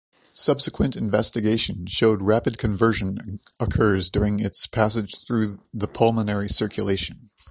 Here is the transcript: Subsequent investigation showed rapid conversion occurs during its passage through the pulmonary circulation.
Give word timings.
Subsequent 0.33 0.95
investigation 0.95 1.85
showed 1.85 2.23
rapid 2.23 2.57
conversion 2.57 3.37
occurs 3.59 4.09
during 4.09 4.39
its 4.39 4.65
passage 4.65 5.13
through 5.27 5.59
the 5.71 5.87
pulmonary 5.87 6.49
circulation. 6.49 7.29